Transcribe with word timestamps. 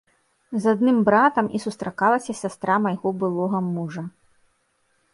З 0.63 0.71
адным 0.77 0.97
братам 1.09 1.51
і 1.59 1.61
сустракалася 1.67 2.31
сястра 2.41 2.81
майго 2.89 3.09
былога 3.25 3.59
мужа. 3.73 4.03